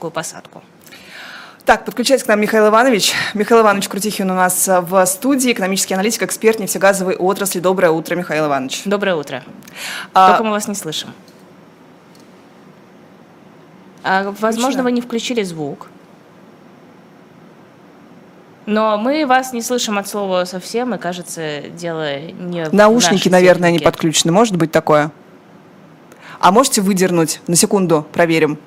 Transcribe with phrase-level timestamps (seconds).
[0.00, 0.62] мягкую посадку.
[1.66, 3.12] Так, подключается к нам Михаил Иванович.
[3.34, 7.60] Михаил Иванович Крутихин у нас в студии, экономический аналитик, эксперт нефтегазовой отрасли.
[7.60, 8.82] Доброе утро, Михаил Иванович.
[8.86, 9.44] Доброе утро.
[10.14, 10.30] А...
[10.30, 11.10] Только мы вас не слышим.
[14.02, 15.88] А, возможно, вы не включили звук.
[18.66, 23.78] Но мы вас не слышим от слова совсем, и кажется, дело не Наушники, наверное, не
[23.78, 24.32] подключены.
[24.32, 25.10] Может быть такое?
[26.40, 27.40] А можете выдернуть?
[27.46, 28.58] На секунду проверим.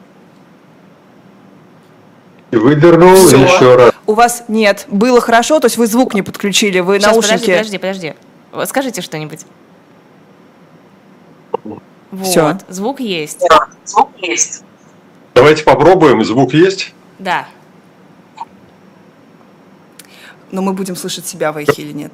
[2.55, 3.37] Выдернул Все.
[3.37, 3.93] еще раз.
[4.05, 4.85] У вас нет.
[4.89, 7.51] Было хорошо, то есть вы звук не подключили, вы Сейчас, наушники.
[7.51, 8.13] Подожди, подожди,
[8.51, 8.69] подожди.
[8.69, 9.41] Скажите что-нибудь.
[11.63, 11.81] Вот.
[12.21, 12.57] Все.
[12.67, 13.39] Звук есть.
[13.49, 14.63] Да, звук есть.
[15.33, 16.23] Давайте попробуем.
[16.23, 16.93] Звук есть?
[17.19, 17.47] Да.
[20.51, 22.13] Но мы будем слышать себя в эхе или нет?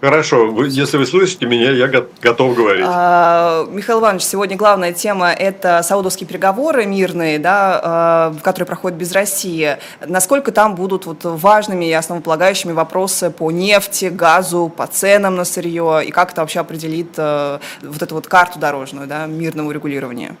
[0.00, 2.84] Хорошо, вы, если вы слышите меня, я готов говорить.
[2.86, 9.10] А, Михаил Иванович, сегодня главная тема– это саудовские переговоры мирные, да, а, которые проходят без
[9.10, 9.76] России.
[10.06, 16.02] Насколько там будут вот важными и основополагающими вопросы по нефти, газу, по ценам на сырье,
[16.06, 20.36] и как это вообще определит а, вот эту вот карту дорожную да, мирного регулирования?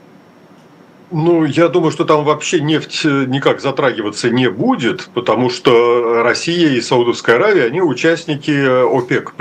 [1.10, 6.68] Ну, я думаю, что там вообще нефть э, никак затрагиваться не будет, потому что Россия
[6.70, 9.32] и Саудовская Аравия, они участники э, ОПЕК+,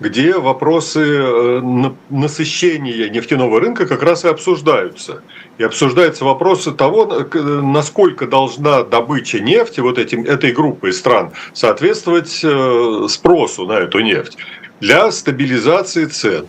[0.00, 5.22] где вопросы э, насыщения нефтяного рынка как раз и обсуждаются.
[5.56, 12.44] И обсуждаются вопросы того, насколько должна добыча нефти вот этим, этой группой стран соответствовать
[13.10, 14.36] спросу на эту нефть
[14.80, 16.46] для стабилизации цен.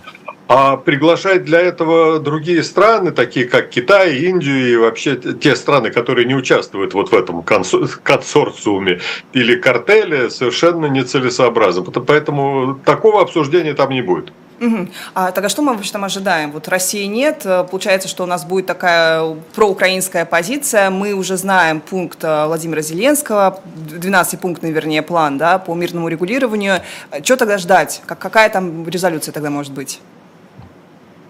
[0.48, 6.26] А приглашать для этого другие страны, такие как Китай, Индию и вообще те страны, которые
[6.28, 9.00] не участвуют вот в этом консорциуме
[9.34, 11.84] или картеле, совершенно нецелесообразно.
[11.84, 14.32] Поэтому такого обсуждения там не будет.
[14.62, 14.88] Угу.
[15.16, 16.52] А тогда что мы вообще там ожидаем?
[16.52, 20.90] Вот России нет, получается, что у нас будет такая проукраинская позиция.
[20.92, 26.82] Мы уже знаем пункт э, Владимира Зеленского, 12-пунктный, вернее, план да, по мирному регулированию.
[27.22, 28.02] Что тогда ждать?
[28.06, 30.00] Как, какая там резолюция тогда может быть?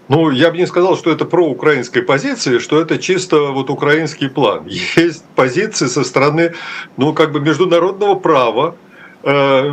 [0.08, 4.66] Ну, я бы не сказал, что это проукраинская позиция, что это чисто вот украинский план.
[4.96, 6.54] Есть позиции со стороны,
[6.96, 8.76] ну, как бы международного права,
[9.24, 9.70] э,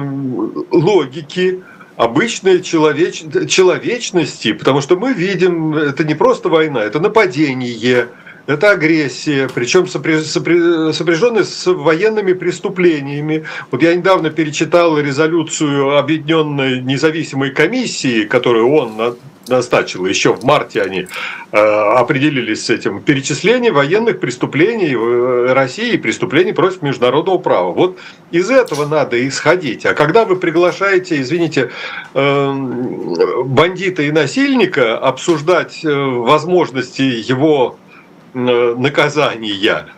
[0.72, 1.62] логики,
[1.98, 3.24] обычной человеч...
[3.48, 8.08] человечности, потому что мы видим, это не просто война, это нападение,
[8.48, 13.46] это агрессия, причем сопряженная с военными преступлениями.
[13.72, 19.16] Вот я недавно перечитал резолюцию Объединенной независимой комиссии, которую он
[19.48, 21.08] назначила, еще в марте они
[21.52, 27.72] э, определились с этим, перечисление военных преступлений в России и преступлений против международного права.
[27.72, 27.98] Вот
[28.32, 29.86] из этого надо исходить.
[29.86, 31.72] А когда вы приглашаете, извините,
[32.14, 32.54] э,
[33.46, 37.78] бандита и насильника обсуждать э, возможности его
[38.34, 39.94] наказания,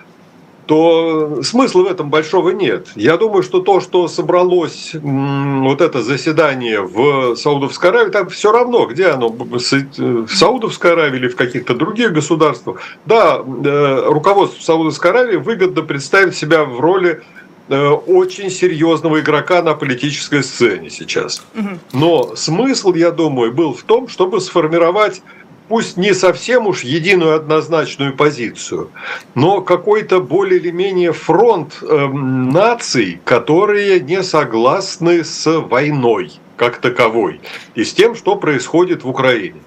[0.65, 2.87] то смысла в этом большого нет.
[2.95, 8.85] Я думаю, что то, что собралось вот это заседание в Саудовской Аравии, там все равно,
[8.85, 15.37] где оно, в Саудовской Аравии или в каких-то других государствах, да, э, руководство Саудовской Аравии
[15.37, 17.21] выгодно представить себя в роли
[17.69, 21.45] э, очень серьезного игрока на политической сцене сейчас.
[21.93, 25.21] Но смысл, я думаю, был в том, чтобы сформировать
[25.67, 28.89] пусть не совсем уж единую однозначную позицию,
[29.33, 37.41] но какой-то более или менее фронт э, наций, которые не согласны с войной как таковой
[37.73, 39.61] и с тем, что происходит в Украине.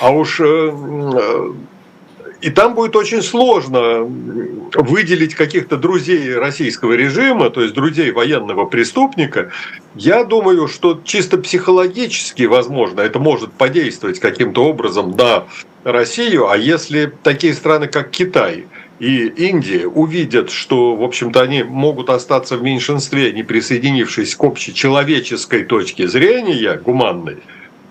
[0.00, 1.52] А уж э,
[2.46, 4.08] и там будет очень сложно
[4.74, 9.50] выделить каких-то друзей российского режима, то есть друзей военного преступника.
[9.96, 15.48] Я думаю, что чисто психологически, возможно, это может подействовать каким-то образом на
[15.82, 18.66] Россию, а если такие страны, как Китай,
[19.00, 24.72] и Индия увидят, что, в общем-то, они могут остаться в меньшинстве, не присоединившись к общей
[24.72, 27.38] человеческой точке зрения, гуманной,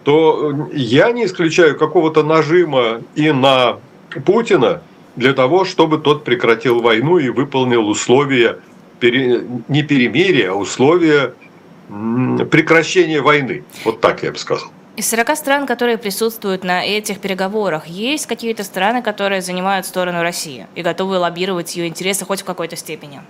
[0.06, 3.80] то я не исключаю какого-то нажима и на
[4.20, 4.82] Путина
[5.16, 8.60] для того, чтобы тот прекратил войну и выполнил условия
[9.02, 11.34] не перемирия, а условия
[11.88, 13.64] прекращения войны.
[13.84, 14.70] Вот так я бы сказал.
[14.96, 20.68] Из 40 стран, которые присутствуют на этих переговорах, есть какие-то страны, которые занимают сторону России
[20.74, 23.22] и готовы лоббировать ее интересы хоть в какой-то степени?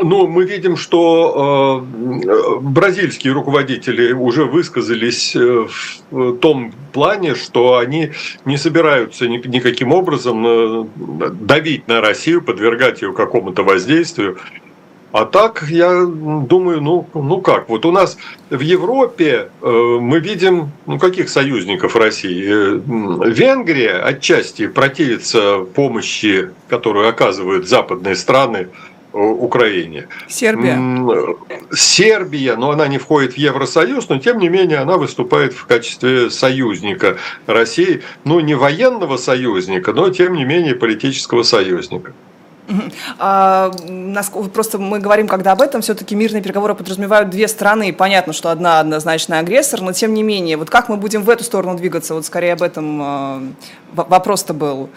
[0.00, 5.66] Ну, мы видим, что э, бразильские руководители уже высказались э,
[6.10, 8.12] в том плане, что они
[8.44, 10.84] не собираются ни, никаким образом э,
[11.32, 14.38] давить на Россию, подвергать ее какому-то воздействию.
[15.10, 18.18] А так, я думаю, ну, ну как, вот у нас
[18.50, 22.44] в Европе э, мы видим, ну каких союзников России?
[22.46, 22.80] Э,
[23.30, 28.68] Венгрия отчасти противится помощи, которую оказывают западные страны
[29.12, 30.08] Украине.
[30.28, 30.78] Сербия.
[31.72, 36.30] Сербия, но она не входит в Евросоюз, но тем не менее она выступает в качестве
[36.30, 37.16] союзника
[37.46, 38.02] России.
[38.24, 42.12] Ну, не военного союзника, но тем не менее политического союзника.
[43.18, 43.70] А,
[44.52, 47.92] просто мы говорим, когда об этом, все-таки мирные переговоры подразумевают две страны.
[47.92, 51.44] Понятно, что одна однозначно агрессор, но тем не менее, вот как мы будем в эту
[51.44, 52.14] сторону двигаться?
[52.14, 53.42] Вот скорее об этом а,
[53.94, 54.90] вопрос-то был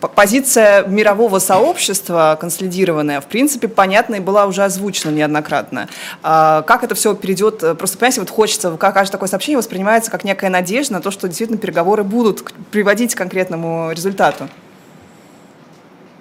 [0.00, 5.88] позиция мирового сообщества консолидированная, в принципе, понятна и была уже озвучена неоднократно.
[6.22, 10.24] А как это все перейдет, просто, понимаете, вот хочется, как каждое такое сообщение воспринимается как
[10.24, 14.48] некая надежда на то, что действительно переговоры будут приводить к конкретному результату.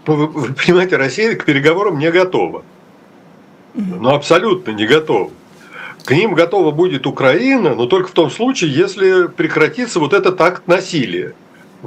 [0.06, 2.64] Вы, вы понимаете, Россия к переговорам не готова.
[3.74, 5.32] Ну, абсолютно не готова.
[6.06, 10.68] К ним готова будет Украина, но только в том случае, если прекратится вот этот акт
[10.68, 11.34] насилия.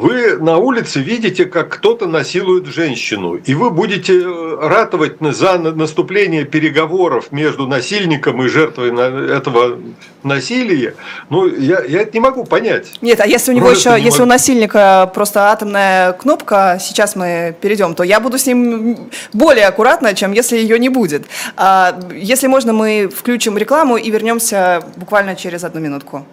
[0.01, 6.45] Вы на улице видите, как кто-то насилует женщину, и вы будете э, ратовать за наступление
[6.45, 8.91] переговоров между насильником и жертвой
[9.37, 9.79] этого
[10.23, 10.95] насилия.
[11.31, 12.93] Ну, я, я это не могу понять.
[13.01, 14.31] Нет, а если у него просто еще, если могу...
[14.31, 20.15] у насильника просто атомная кнопка, сейчас мы перейдем, то я буду с ним более аккуратно,
[20.15, 21.27] чем если ее не будет.
[21.57, 26.25] А, если можно, мы включим рекламу и вернемся буквально через одну минутку.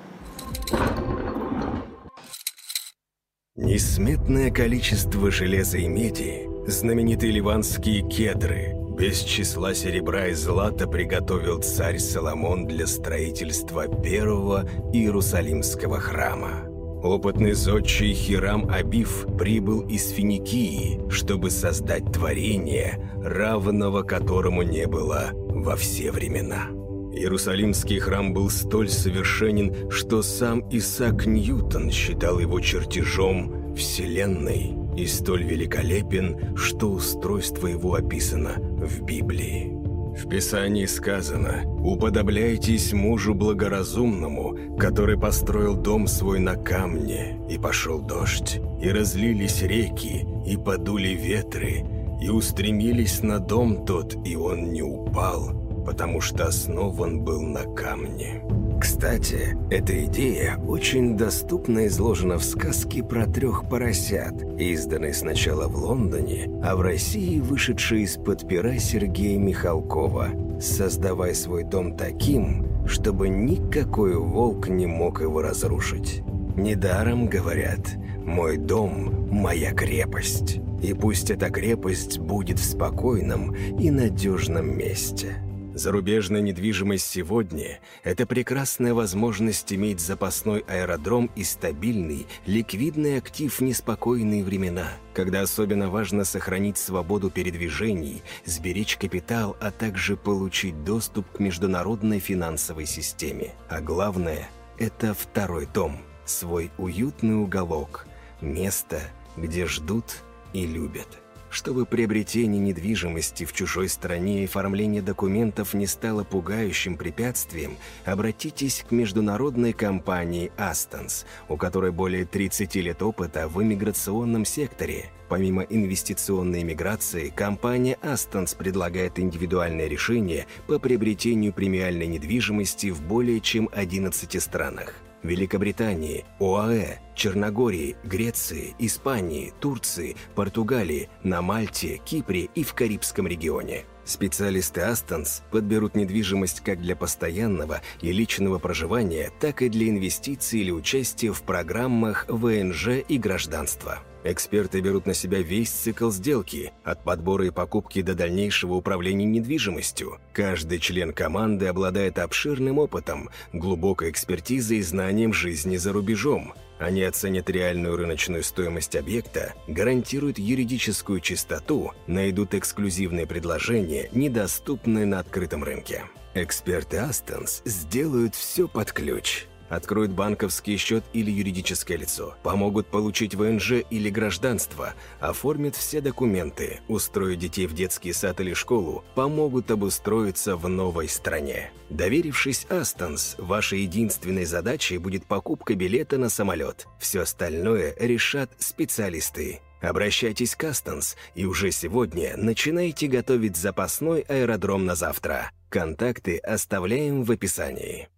[3.57, 11.97] Несметное количество железа и меди, знаменитые ливанские кедры, без числа серебра и злата приготовил царь
[11.97, 16.69] Соломон для строительства первого Иерусалимского храма.
[17.01, 25.77] Опытный зодчий Хирам Абиф прибыл из Финикии, чтобы создать творение, равного которому не было во
[25.77, 26.74] все времена.
[27.15, 35.43] Иерусалимский храм был столь совершенен, что сам Исаак Ньютон считал его чертежом Вселенной и столь
[35.43, 39.71] великолепен, что устройство его описано в Библии.
[40.15, 48.61] В Писании сказано «Уподобляйтесь мужу благоразумному, который построил дом свой на камне, и пошел дождь,
[48.81, 51.83] и разлились реки, и подули ветры,
[52.21, 58.41] и устремились на дом тот, и он не упал, потому что основан был на камне.
[58.79, 66.49] Кстати, эта идея очень доступно изложена в сказке про трех поросят, изданной сначала в Лондоне,
[66.63, 74.67] а в России вышедшей из-под пера Сергея Михалкова «Создавай свой дом таким, чтобы никакой волк
[74.67, 76.21] не мог его разрушить».
[76.57, 77.95] Недаром говорят
[78.25, 80.59] «Мой дом– моя крепость».
[80.81, 85.37] И пусть эта крепость будет в спокойном и надежном месте–
[85.75, 94.45] Зарубежная недвижимость сегодня– это прекрасная возможность иметь запасной аэродром и стабильный, ликвидный актив в неспокойные
[94.45, 102.19] времена, когда особенно важно сохранить свободу передвижений, сберечь капитал, а также получить доступ к международной
[102.19, 103.51] финансовой системе.
[103.67, 104.47] А главное–
[104.79, 108.07] это второй дом, свой уютный уголок,
[108.39, 109.01] место,
[109.35, 110.23] где ждут
[110.53, 111.24] и любят
[111.55, 118.91] чтобы приобретение недвижимости в чужой стране и оформление документов не стало пугающим препятствием, обратитесь к
[118.91, 125.05] международной компании «Астонс», у которой более 30 лет опыта в иммиграционном секторе.
[125.29, 133.69] Помимо инвестиционной миграции, компания «Астонс» предлагает индивидуальное решение по приобретению премиальной недвижимости в более чем
[133.71, 135.04] 11 странах.
[135.25, 143.85] Великобритании, ОАЭ, Черногории, Греции, Испании, Турции, Португалии, на Мальте, Кипре и в Карибском регионе.
[144.05, 150.71] Специалисты Астонс подберут недвижимость как для постоянного и личного проживания, так и для инвестиций или
[150.71, 153.99] участия в программах ВНЖ и гражданства.
[154.27, 160.17] Эксперты берут на себя весь цикл сделки, от подбора и покупки до дальнейшего управления недвижимостью.
[160.33, 166.55] Каждый член команды обладает обширным опытом, глубокой экспертизой и знанием жизни за рубежом.
[166.79, 175.63] Они оценят реальную рыночную стоимость объекта, гарантируют юридическую чистоту, найдут эксклюзивные предложения, недоступные на открытом
[175.63, 176.05] рынке.
[176.33, 183.83] Эксперты Астонс сделают все под ключ– откроют банковский счет или юридическое лицо, помогут получить ВНЖ
[183.89, 190.67] или гражданство, оформят все документы, устроят детей в детский сад или школу, помогут обустроиться в
[190.67, 191.71] новой стране.
[191.89, 196.87] Доверившись Астонс, вашей единственной задачей будет покупка билета на самолет.
[196.99, 199.61] Все остальное решат специалисты.
[199.81, 205.51] Обращайтесь к Астонс и уже сегодня начинайте готовить запасной аэродром на завтра.
[205.69, 208.09] Контакты оставляем в описании.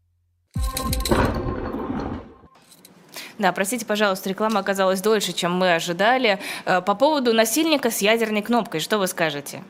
[3.40, 6.40] Да, простите, пожалуйста, реклама оказалась дольше, чем мы ожидали.
[6.66, 9.64] Э, по поводу насильника с ядерной кнопкой, что вы скажете?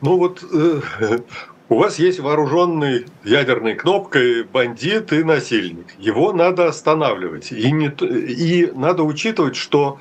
[0.00, 0.80] Ну вот э,
[1.68, 5.86] у вас есть вооруженный ядерной кнопкой бандит и насильник.
[5.98, 7.52] Его надо останавливать.
[7.52, 10.00] И, не, и надо учитывать, что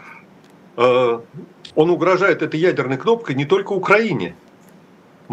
[0.75, 1.19] э,
[1.75, 4.35] он угрожает этой ядерной кнопкой не только Украине.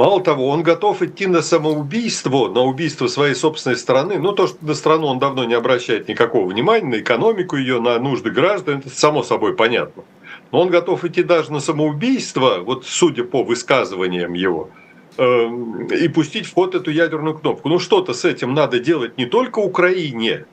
[0.01, 4.19] Мало того, он готов идти на самоубийство, на убийство своей собственной страны.
[4.19, 7.99] Ну, то, что на страну он давно не обращает никакого внимания, на экономику ее, на
[7.99, 10.05] нужды граждан, это само собой понятно.
[10.53, 14.71] Но он готов идти даже на самоубийство, вот судя по высказываниям его,
[15.19, 17.69] эм, и пустить в ход эту ядерную кнопку.
[17.69, 20.47] Ну, что-то с этим надо делать не только Украине,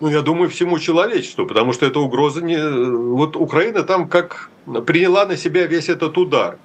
[0.00, 2.56] ну, я думаю, всему человечеству, потому что эта угроза не...
[2.56, 4.48] Вот Украина там как
[4.86, 6.56] приняла на себя весь этот удар.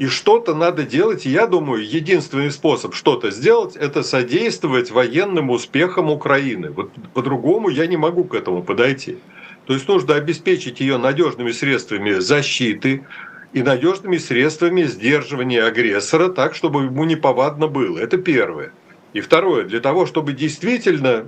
[0.00, 1.26] И что-то надо делать.
[1.26, 6.70] Я думаю, единственный способ что-то сделать, это содействовать военным успехам Украины.
[6.70, 9.18] Вот по-другому я не могу к этому подойти.
[9.66, 13.04] То есть нужно обеспечить ее надежными средствами защиты
[13.52, 17.98] и надежными средствами сдерживания агрессора так, чтобы ему неповадно было.
[17.98, 18.72] Это первое.
[19.12, 21.26] И второе, для того, чтобы действительно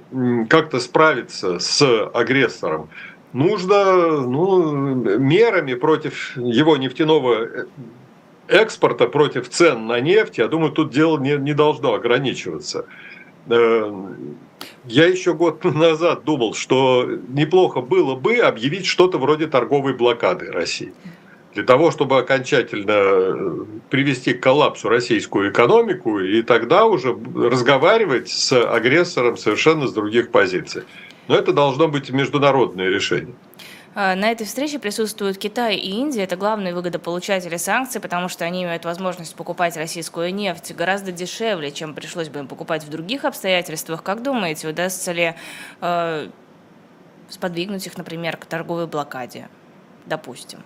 [0.48, 2.88] как-то справиться с агрессором,
[3.34, 7.66] нужно ну, мерами против его нефтяного
[8.48, 12.86] экспорта против цен на нефть, я думаю, тут дело не, не должно ограничиваться.
[13.48, 13.92] Э,
[14.84, 20.92] я еще год назад думал, что неплохо было бы объявить что-то вроде торговой блокады России.
[21.54, 28.52] Для того, чтобы окончательно э, привести к коллапсу российскую экономику, и тогда уже разговаривать с
[28.52, 30.84] агрессором совершенно с других позиций.
[31.28, 33.34] Но это должно быть международное решение.
[33.94, 36.24] А, на этой встрече присутствуют Китай и Индия.
[36.24, 41.94] Это главные выгодополучатели санкций, потому что они имеют возможность покупать российскую нефть гораздо дешевле, чем
[41.94, 44.02] пришлось бы им покупать в других обстоятельствах.
[44.02, 45.34] Как думаете, удастся ли
[45.80, 46.28] э,
[47.28, 49.48] сподвигнуть их, например, к торговой блокаде,
[50.06, 50.60] допустим?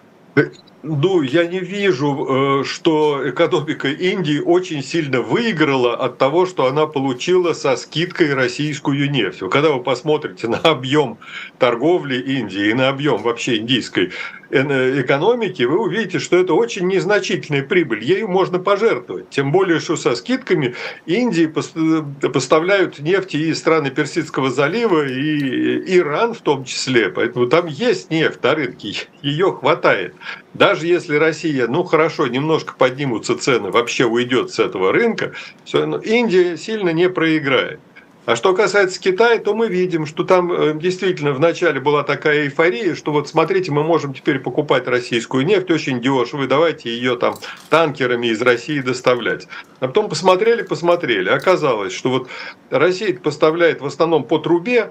[0.83, 6.87] Ну, я не вижу, э, что экономика Индии очень сильно выиграла от того, что она
[6.87, 9.40] получила со скидкой российскую нефть.
[9.50, 11.18] Когда вы посмотрите на объем
[11.59, 14.12] торговли Индии и на объем вообще индийской
[14.49, 18.04] Э, экономики, вы увидите, что это очень незначительная прибыль.
[18.04, 19.30] Ею можно пожертвовать.
[19.30, 26.35] Тем более, что со скидками Индии э, поставляют нефть и страны Персидского залива, и Иран
[26.35, 27.09] в том числе.
[27.09, 30.14] Поэтому там есть нефть на рынке, ее хватает.
[30.54, 35.33] Даже если Россия, ну хорошо, немножко поднимутся цены, вообще уйдет с этого рынка,
[35.64, 37.80] все равно Индия сильно не проиграет.
[38.26, 42.97] А что касается Китая, то мы видим, что там э, действительно вначале была такая эйфория,
[42.97, 47.37] что вот смотрите, мы можем теперь покупать российскую нефть очень дешево, и давайте ее там
[47.71, 49.47] танкерами из России доставлять.
[49.78, 51.28] А потом посмотрели, посмотрели.
[51.28, 52.28] Оказалось, что вот
[52.71, 54.90] Россия поставляет в основном по трубе,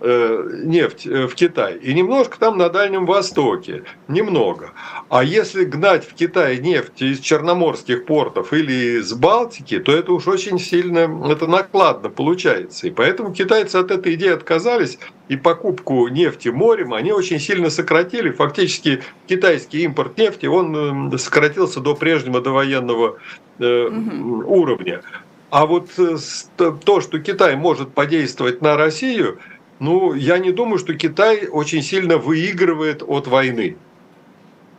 [0.00, 4.72] нефть э, в Китай, и немножко там на Дальнем Востоке, немного.
[5.08, 10.26] А если гнать в Китай нефть из черноморских портов или из Балтики, то это уж
[10.26, 12.88] очень сильно, это накладно получается.
[12.88, 14.98] И поэтому китайцы от этой идеи отказались,
[15.28, 18.30] и покупку нефти морем они очень сильно сократили.
[18.30, 23.18] Фактически китайский импорт нефти, он э, сократился до прежнего довоенного
[23.58, 24.44] угу.
[24.46, 25.00] уровня.
[25.48, 29.38] А вот то, что Китай может подействовать на Россию–
[29.78, 33.76] ну, я не думаю, что Китай очень сильно выигрывает от войны.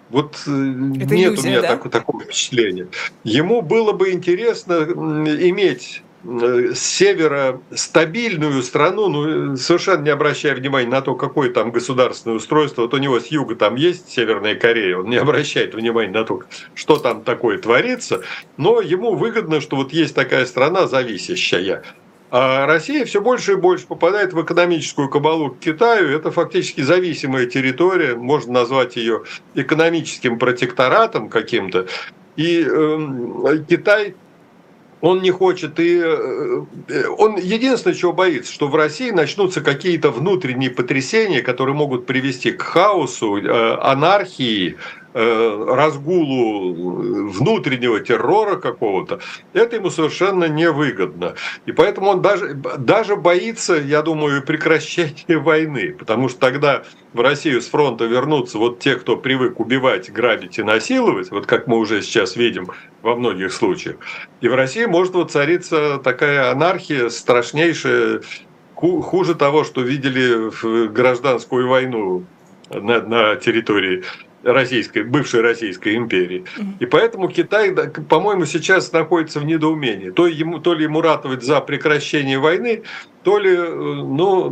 [0.09, 1.67] Вот э, Это нет иллюзия, у меня да?
[1.77, 2.87] так, такого впечатления.
[3.23, 10.89] Ему было бы интересно иметь э, с севера стабильную страну, ну, совершенно не обращая внимания
[10.89, 12.83] на то, какое там государственное устройство.
[12.83, 16.41] Вот у него с юга там есть Северная Корея, он не обращает внимания на то,
[16.73, 18.21] что там такое творится,
[18.55, 21.83] но ему выгодно, что вот есть такая страна зависящая.
[22.29, 26.09] А Россия все больше и больше попадает в экономическую кабалу к Китаю.
[26.09, 29.23] Это фактически зависимая территория, можно назвать ее
[29.55, 31.87] экономическим протекторатом каким-то.
[32.35, 34.15] И э, Китай
[34.99, 36.63] он не хочет, и э,
[37.17, 42.61] он единственное, чего боится, что в России начнутся какие-то внутренние потрясения, которые могут привести к
[42.61, 44.75] хаосу, э, анархии,
[45.17, 49.19] разгулу внутреннего террора какого-то,
[49.53, 51.35] это ему совершенно невыгодно.
[51.65, 56.83] И поэтому он даже, даже боится, я думаю, прекращения войны, потому что тогда
[57.13, 61.67] в Россию с фронта вернутся вот те, кто привык убивать, грабить и насиловать, вот как
[61.67, 62.69] мы уже сейчас видим
[63.01, 63.97] во многих случаях.
[64.41, 68.21] И в России может воцариться такая анархия страшнейшая,
[68.75, 72.25] хуже того, что видели в гражданскую войну
[72.69, 74.03] на, на территории
[74.43, 76.45] Российской, бывшей Российской империи.
[76.79, 77.73] И поэтому Китай,
[78.09, 80.09] по-моему, сейчас находится в недоумении.
[80.09, 82.83] То, ему, то ли ему ратовать за прекращение войны,
[83.23, 84.45] то ли э, ну,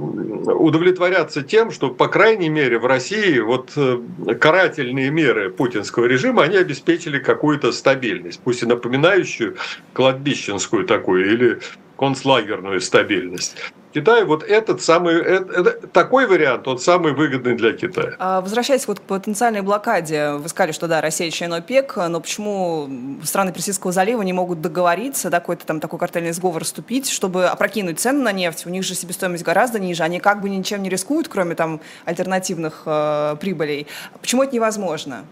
[0.45, 3.99] удовлетворяться тем, что, по крайней мере, в России вот э,
[4.39, 9.55] карательные меры путинского режима, они обеспечили какую-то стабильность, пусть и напоминающую
[9.93, 11.59] кладбищенскую такую или
[11.97, 13.55] концлагерную стабильность.
[13.95, 18.15] Китай, вот этот самый, это, это, такой вариант, он самый выгодный для Китая.
[18.19, 22.89] А, возвращаясь вот к потенциальной блокаде, вы сказали, что да, Россия член ОПЕК, но почему
[23.23, 27.97] страны Персидского залива не могут договориться, да, какой-то там такой картельный сговор вступить, чтобы опрокинуть
[27.97, 28.65] цены на нефть?
[28.65, 32.81] У них же себестоимость гораздо ниже, они как бы ничем не рискуют, кроме там альтернативных
[32.85, 33.87] э, прибылей.
[34.19, 35.23] Почему это невозможно?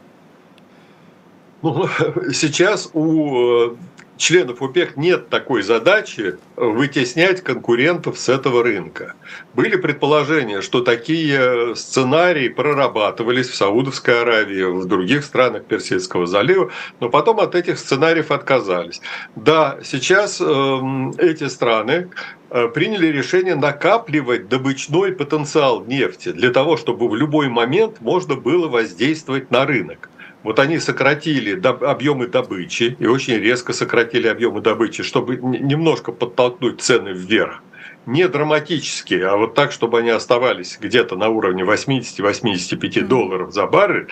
[1.64, 1.90] Ну,
[2.34, 3.76] сейчас у э,
[4.18, 9.16] членов ОПЕК нет такой задачи вытеснять конкурентов с этого рынка.
[9.54, 17.10] Были предположения, что такие сценарии прорабатывались в Саудовской Аравии, в других странах Персидского залива, но
[17.10, 19.02] потом от этих сценариев отказались.
[19.36, 20.80] Да, сейчас э,
[21.18, 22.10] эти страны
[22.50, 28.68] э, приняли решение накапливать добычной потенциал нефти для того, чтобы в любой момент можно было
[28.68, 30.10] воздействовать на рынок.
[30.44, 37.10] Вот они сократили объемы добычи и очень резко сократили объемы добычи, чтобы немножко подтолкнуть цены
[37.10, 37.64] вверх.
[38.06, 44.08] Не драматически, а вот так, чтобы они оставались где-то на уровне 80-85 долларов за баррель.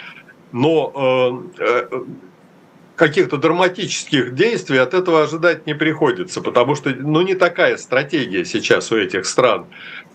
[0.53, 2.03] Но э, э,
[2.95, 8.91] каких-то драматических действий от этого ожидать не приходится, потому что ну, не такая стратегия сейчас
[8.91, 9.65] у этих стран.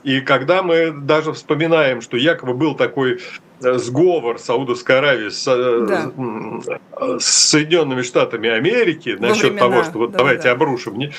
[0.06, 3.18] И когда мы даже вспоминаем, что якобы был такой
[3.62, 7.18] Э, сговор Саудовской Аравии с, э, да.
[7.18, 10.52] с Соединенными Штатами Америки насчет времена, того, что вот да, давайте да.
[10.52, 11.10] обрушим.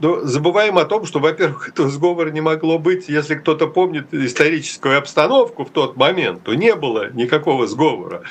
[0.00, 3.08] Но забываем о том, что, во-первых, этого сговора не могло быть.
[3.08, 8.22] Если кто-то помнит историческую обстановку в тот момент, то не было никакого сговора.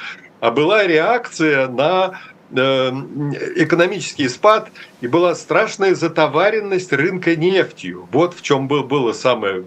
[0.41, 4.69] А была реакция на э, экономический спад
[5.01, 8.07] и была страшная затоваренность рынка нефтью.
[8.11, 9.63] Вот в чем было самое,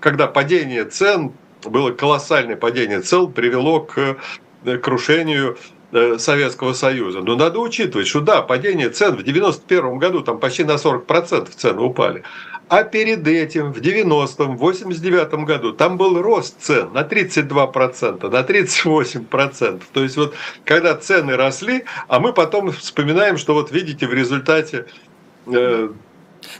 [0.00, 1.32] когда падение цен
[1.70, 4.16] было колоссальное падение цел, привело к
[4.64, 5.56] э, крушению
[5.92, 7.20] э, Советского Союза.
[7.20, 11.80] Но надо учитывать, что да, падение цен в 1991 году там почти на 40% цены
[11.80, 12.22] упали.
[12.68, 19.82] А перед этим, в 90-м, 89 году, там был рост цен на 32%, на 38%.
[19.92, 24.86] То есть вот когда цены росли, а мы потом вспоминаем, что вот видите, в результате
[25.46, 25.90] э,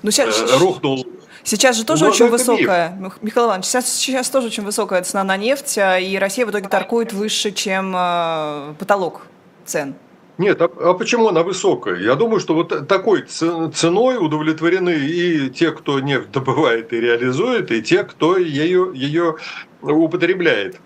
[0.03, 0.40] ну, сейчас...
[0.40, 1.07] э, рухнул
[1.45, 3.19] Сейчас же тоже ну, очень высокая, миф.
[3.21, 6.69] Михаил Иванович, сейчас, сейчас тоже очень высокая цена на нефть, а, и Россия в итоге
[6.69, 9.27] торгует выше, чем э, потолок
[9.67, 9.95] цен.
[10.37, 11.97] Нет, а, а почему она высокая?
[11.97, 17.83] Я думаю, что вот такой ценой удовлетворены и те, кто нефть добывает и реализует, и
[17.83, 19.37] те, кто ее, ее
[19.81, 20.81] употребляет.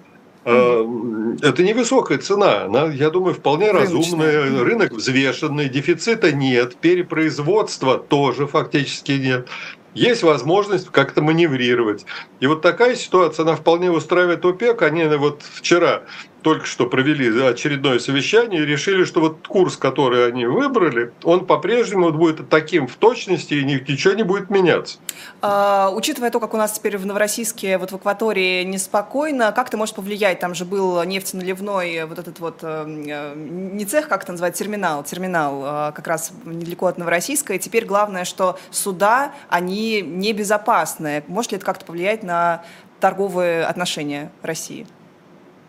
[0.44, 1.46] Mm-hmm.
[1.46, 3.98] Это невысокая цена, она, я думаю, вполне Рыночная.
[3.98, 4.64] разумная.
[4.64, 9.48] Рынок взвешенный, дефицита нет, перепроизводства тоже фактически нет
[9.94, 12.06] есть возможность как-то маневрировать.
[12.40, 14.82] И вот такая ситуация, она вполне устраивает ОПЕК.
[14.82, 16.02] Они вот вчера
[16.42, 22.10] только что провели очередное совещание и решили, что вот курс, который они выбрали, он по-прежнему
[22.12, 24.98] будет таким в точности и ничего не будет меняться.
[25.40, 29.76] А, учитывая то, как у нас теперь в Новороссийске, вот в акватории неспокойно, как ты
[29.76, 30.38] можешь повлиять?
[30.40, 35.62] Там же был нефтеналивной вот этот вот, э, не цех, как это называется, терминал, терминал
[35.64, 41.24] э, как раз недалеко от Новороссийска, и теперь главное, что суда, они небезопасны.
[41.26, 42.62] Может ли это как-то повлиять на
[43.00, 44.86] торговые отношения России?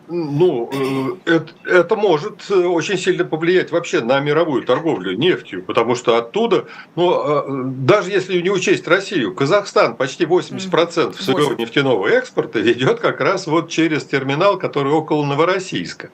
[0.10, 5.96] Ну, э, это, это может э, очень сильно повлиять вообще на мировую торговлю нефтью, потому
[5.96, 12.60] что оттуда, ну, а, даже если не учесть Россию, Казахстан почти 80% своего нефтяного экспорта
[12.72, 16.10] идет как раз вот через терминал, который около Новороссийска.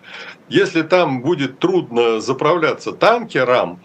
[0.50, 3.80] Если там будет трудно заправляться танкерам,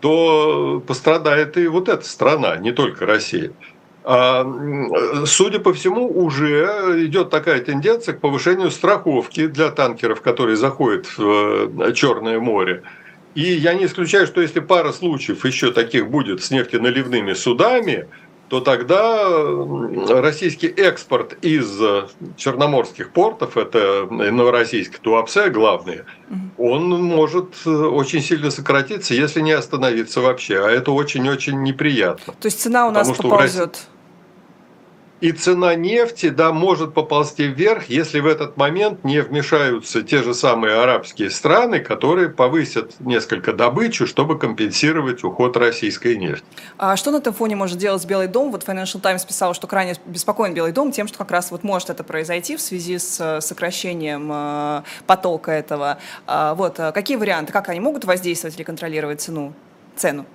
[0.00, 3.52] то пострадает и вот эта страна, не только Россия.
[4.06, 4.46] А,
[5.24, 11.80] судя по всему, уже идет такая тенденция к повышению страховки для танкеров, которые заходят в
[11.80, 12.82] э, Черное море.
[13.34, 18.06] И я не исключаю, что если пара случаев еще таких будет с нефтеналивными судами,
[18.48, 19.26] то тогда
[20.20, 21.66] российский экспорт из
[22.36, 26.04] черноморских портов, это Новороссийск, Туапсе главные,
[26.58, 30.62] он может очень сильно сократиться, если не остановиться вообще.
[30.62, 32.34] А это очень-очень неприятно.
[32.38, 33.88] То есть цена у нас поползет?
[35.24, 40.34] И цена нефти, да, может поползти вверх, если в этот момент не вмешаются те же
[40.34, 46.44] самые арабские страны, которые повысят несколько добычу, чтобы компенсировать уход российской нефти.
[46.76, 48.52] А что на этом фоне может делать Белый дом?
[48.52, 51.88] Вот Financial Times писал, что крайне беспокоен Белый дом тем, что как раз вот может
[51.88, 55.96] это произойти в связи с э, сокращением э, потока этого.
[56.26, 59.54] А, вот, э, какие варианты, как они могут воздействовать или контролировать цену?
[59.96, 60.26] цену?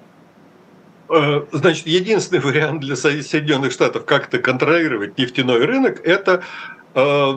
[1.10, 6.44] Э, значит, единственный вариант для Соединенных Штатов как-то контролировать нефтяной рынок– это
[6.94, 7.32] э,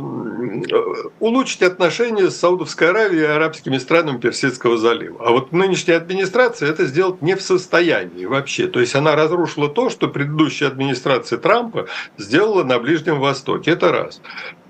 [1.21, 5.27] улучшить отношения с Саудовской Аравией и арабскими странами Персидского залива.
[5.27, 8.67] А вот нынешняя администрация это сделать не в состоянии вообще.
[8.67, 11.87] То есть она разрушила то, что предыдущая администрация Трампа
[12.19, 13.71] сделала на Ближнем Востоке.
[13.71, 14.21] Это раз.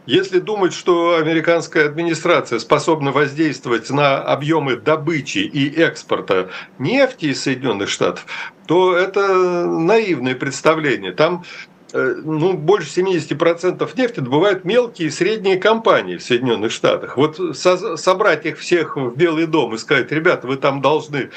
[0.06, 7.88] Если думать, что американская администрация способна воздействовать на объемы добычи и экспорта нефти из Соединенных
[7.88, 8.26] Штатов,
[8.66, 11.12] то это наивное представление.
[11.12, 11.44] Там
[11.92, 17.16] э, ну, больше 70% нефти добывают мелкие и средние компании в Соединенных Штатах.
[17.16, 21.30] Вот со собрать их всех в Белый дом и сказать, ребята, вы там должны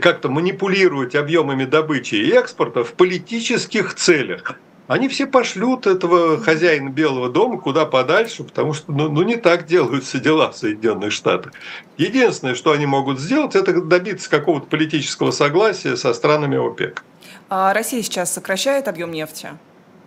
[0.00, 7.28] как-то манипулировать объемами добычи и экспорта в политических целях они все пошлют этого хозяина Белого
[7.28, 11.52] дома куда подальше, потому что ну, ну не так делаются дела в Соединенных Штатах.
[11.96, 17.04] Единственное, что они могут сделать, это добиться какого-то политического согласия со странами ОПЕК.
[17.48, 19.50] А Россия сейчас сокращает объем нефти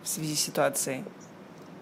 [0.03, 1.03] в связи с ситуацией?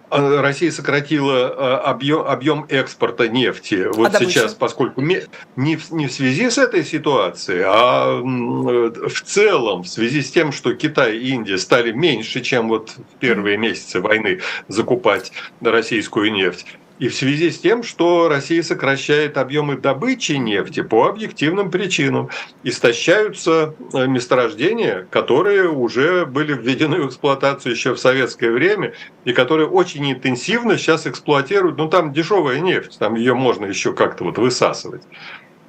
[0.09, 3.87] А, Россия сократила объем, объем экспорта нефти.
[3.93, 9.83] Вот а сейчас, поскольку не в, не в связи с этой ситуацией, а в целом
[9.83, 13.99] в связи с тем, что Китай и Индия стали меньше, чем вот в первые месяцы
[13.99, 16.67] войны закупать российскую нефть.
[16.99, 22.29] И в связи с тем, что Россия сокращает объемы добычи нефти по объективным причинам,
[22.63, 28.93] истощаются э, месторождения, которые уже были введены в эксплуатацию еще в советское время
[29.25, 31.77] и которые очень интенсивно сейчас эксплуатируют.
[31.77, 35.03] Ну, там дешевая нефть, там ее можно еще как-то вот высасывать.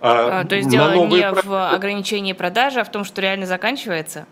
[0.01, 4.27] А, а, то есть дело не в ограничении продажи, а в том, что реально заканчивается?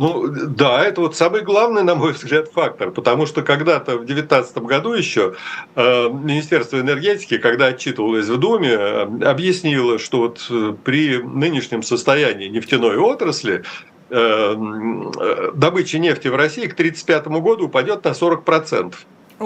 [0.00, 4.56] Ну, да, это вот самый главный, на мой взгляд, фактор, потому что когда-то в 2019
[4.62, 5.34] году еще
[5.74, 12.48] э, Министерство энергетики, когда отчитывалось в Думе, э, объяснило, что вот э, при нынешнем состоянии
[12.48, 13.62] нефтяной отрасли
[14.08, 18.94] добыча нефти в России к 1935 году упадет на 40%.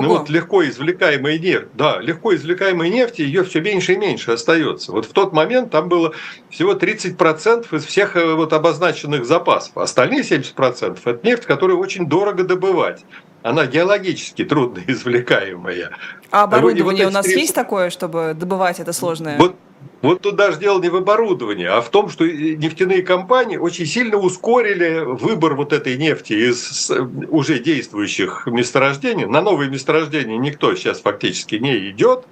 [0.02, 4.90] Ну вот легко извлекаемой нефть, да, легко извлекаемой нефти, ее все меньше и меньше остается.
[4.90, 6.12] Вот в тот момент там было
[6.50, 9.76] всего 30% из всех э, вот обозначенных запасов.
[9.76, 13.04] Остальные 70% это нефть, которую очень дорого добывать.
[13.42, 15.90] Она геологически трудно извлекаемая.
[16.32, 17.40] А оборудование вот у нас 30...
[17.40, 19.38] есть такое, чтобы добывать это сложное?
[19.38, 19.54] Вот
[20.02, 24.18] вот тут даже дело не в оборудовании, а в том, что нефтяные компании очень сильно
[24.18, 26.90] ускорили выбор вот этой нефти из
[27.28, 29.24] уже действующих месторождений.
[29.24, 32.24] На новые месторождения никто сейчас фактически не идет.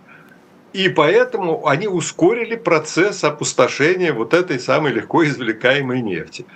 [0.72, 6.46] И поэтому они ускорили процесс опустошения вот этой самой легко извлекаемой нефти.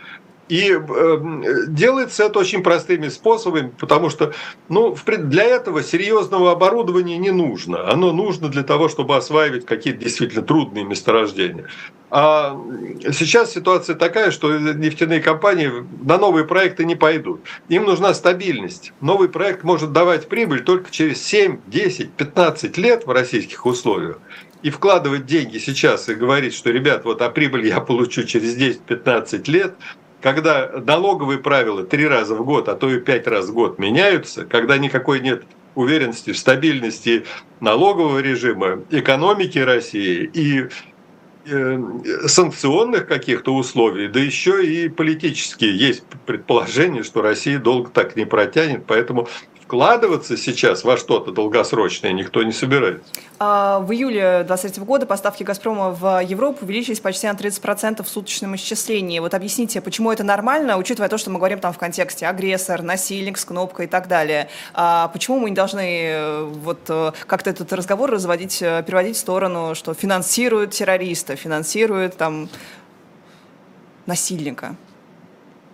[0.49, 1.19] И э,
[1.67, 4.33] делается это очень простыми способами, потому что
[4.69, 7.91] ну, для этого серьезного оборудования не нужно.
[7.91, 11.67] Оно нужно для того, чтобы осваивать какие-то действительно трудные месторождения.
[12.09, 12.57] А
[13.13, 17.41] сейчас ситуация такая, что нефтяные компании на новые проекты не пойдут.
[17.69, 18.93] Им нужна стабильность.
[19.01, 24.19] Новый проект может давать прибыль только через 7, 10, 15 лет в российских условиях.
[24.63, 29.51] И вкладывать деньги сейчас и говорить, что, ребят, вот а прибыль я получу через 10-15
[29.51, 29.75] лет,
[30.27, 34.45] когда налоговые правила три раза в год, а то и пять раз в год меняются,
[34.45, 35.45] когда никакой нет
[35.77, 37.27] уверенности в стабильности
[37.61, 40.67] налогового режима, экономики России и
[41.49, 41.81] э,
[42.27, 45.79] санкционных каких-то условий, да еще и политические.
[45.79, 49.29] Есть предположение, что Россия долго так не протянет, поэтому
[49.66, 53.05] вкладываться сейчас во что-то долгосрочное никто не собирается.
[53.40, 58.55] А, в июле 2023 года поставки «Газпрома» в Европу увеличились почти на 30% в суточном
[58.55, 59.18] исчислении.
[59.18, 63.38] Вот объясните, почему это нормально, учитывая то, что мы говорим там в контексте агрессор, насильник
[63.38, 64.48] с кнопкой и так далее.
[64.72, 69.18] А почему мы не должны э, вот э, как-то этот разговор разводить, э, переводить в
[69.18, 72.48] сторону, что финансируют террориста, финансируют там
[74.07, 74.76] насильника?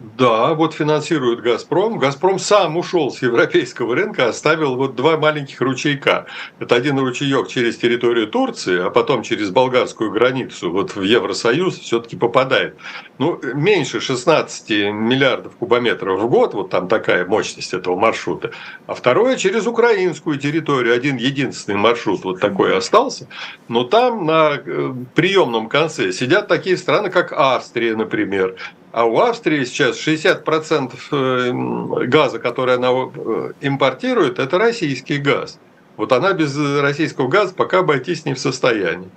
[0.02, 1.96] Да, вот финансирует «Газпром».
[1.98, 6.26] «Газпром» сам ушел с европейского рынка, оставил вот два маленьких ручейка.
[6.58, 12.16] Это один ручеек через территорию Турции, а потом через болгарскую границу вот в Евросоюз все-таки
[12.16, 12.76] попадает.
[13.18, 18.50] Ну, меньше 16 миллиардов кубометров в год, вот там такая мощность этого маршрута.
[18.88, 23.28] А второе через украинскую территорию, один единственный маршрут вот такой остался.
[23.68, 28.56] Но там на э, приемном конце сидят такие страны, как Австрия, например,
[28.92, 35.58] А у Австрии сейчас 60% э, газа, который она э, импортирует, это российский газ.
[35.96, 39.08] Вот она без российского газа пока обойтись не в состоянии.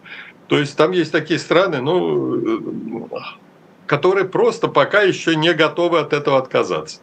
[0.47, 3.09] То есть там есть такие страны, ну,
[3.85, 6.99] которые просто пока еще не готовы от этого отказаться.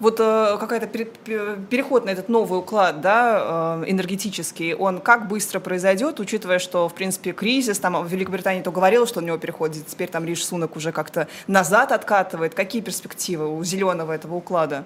[0.00, 6.18] Вот э, какая-то переход на этот новый уклад, да, э, энергетический, он как быстро произойдет,
[6.18, 10.08] учитывая, что, в принципе, кризис, там в Великобритании то говорил, что у него переходит, теперь
[10.08, 12.54] там Риш Сунок уже как-то назад откатывает.
[12.54, 14.84] Какие перспективы у зеленого этого уклада?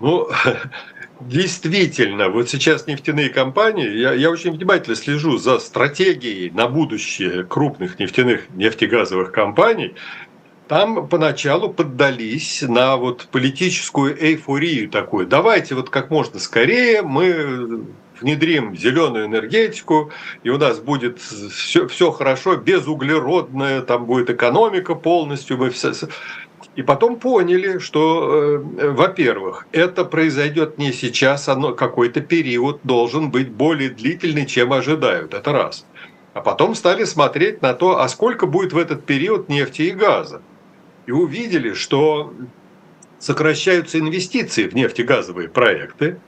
[0.00, 0.28] Ну,
[1.20, 7.98] Действительно, вот сейчас нефтяные компании, я, я очень внимательно слежу за стратегией на будущее крупных
[7.98, 9.94] нефтяных нефтегазовых компаний.
[10.68, 15.26] Там поначалу поддались на вот политическую эйфорию такую.
[15.26, 17.84] Давайте вот как можно скорее мы
[18.20, 25.56] внедрим зеленую энергетику, и у нас будет все, все хорошо, безуглеродная, там будет экономика полностью,
[25.56, 25.92] мы все,
[26.78, 33.50] и потом поняли, что, э, во-первых, это произойдет не сейчас, оно какой-то период должен быть
[33.50, 35.34] более длительный, чем ожидают.
[35.34, 35.84] Это раз.
[36.34, 40.40] А потом стали смотреть на то, а сколько будет в этот период нефти и газа.
[41.06, 42.32] И увидели, что
[43.18, 46.20] сокращаются инвестиции в нефтегазовые проекты,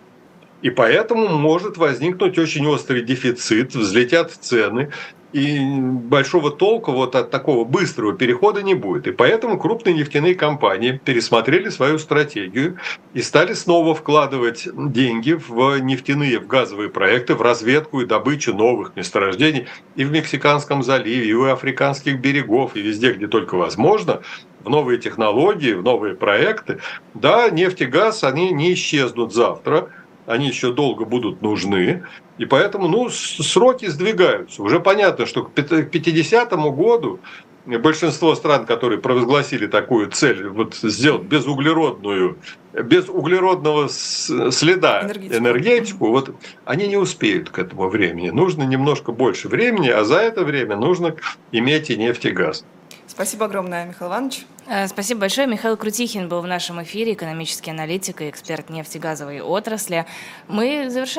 [0.62, 4.90] и поэтому может возникнуть очень острый дефицит, взлетят цены,
[5.32, 9.06] и большого толка вот от такого быстрого перехода не будет.
[9.06, 12.78] И поэтому крупные нефтяные компании пересмотрели свою стратегию
[13.14, 18.96] и стали снова вкладывать деньги в нефтяные, в газовые проекты, в разведку и добычу новых
[18.96, 19.66] месторождений
[19.96, 24.22] и в Мексиканском заливе, и у африканских берегов, и везде, где только возможно,
[24.64, 26.80] в новые технологии, в новые проекты.
[27.14, 29.90] Да, нефть и газ, они не исчезнут завтра–
[30.30, 32.04] они еще долго будут нужны.
[32.38, 34.62] И поэтому ну, сроки сдвигаются.
[34.62, 37.20] Уже понятно, что к 50 году
[37.66, 42.38] большинство стран, которые провозгласили такую цель, вот сделать безуглеродную,
[42.72, 45.36] без углеродного следа энергетику.
[45.36, 48.30] энергетику, вот они не успеют к этому времени.
[48.30, 51.16] Нужно немножко больше времени, а за это время нужно
[51.52, 52.64] иметь и нефть и газ.
[53.10, 54.46] Спасибо огромное, Михаил Иванович.
[54.68, 55.48] Э, спасибо большое.
[55.48, 60.06] Михаил Крутихин был в нашем эфире, экономический аналитик и эксперт нефтегазовой отрасли.
[60.46, 61.18] Мы завершаем